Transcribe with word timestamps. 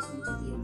comes 0.00 0.14
into 0.14 0.50
the 0.50 0.57